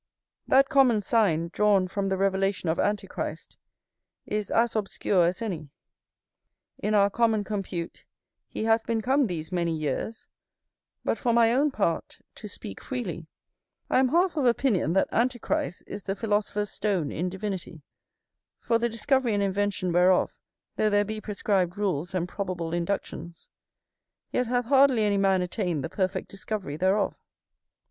[0.47, 3.55] That common sign, drawn from the revelation of antichrist,
[4.25, 5.69] is as obscure as any;
[6.79, 8.07] in our common compute
[8.47, 10.27] he hath been come these many years;
[11.05, 13.27] but, for my own part, to speak freely,
[13.91, 17.83] I am half of opinion that antichrist is the philosopher's stone in divinity,
[18.59, 20.39] for the discovery and invention whereof,
[20.77, 23.49] though there be prescribed rules, and probable inductions,
[24.31, 27.19] yet hath hardly any man attained the perfect discovery thereof.